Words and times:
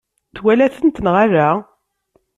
Twala-tent 0.35 1.01
neɣ 1.03 1.15
ala? 1.23 1.49